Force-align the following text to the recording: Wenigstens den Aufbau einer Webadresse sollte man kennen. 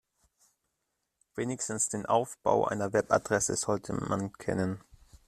Wenigstens 1.35 1.89
den 1.89 2.07
Aufbau 2.07 2.65
einer 2.65 2.91
Webadresse 2.91 3.55
sollte 3.55 3.93
man 3.93 4.33
kennen. 4.33 4.81